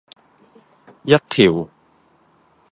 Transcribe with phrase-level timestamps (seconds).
[1.13, 1.69] 一條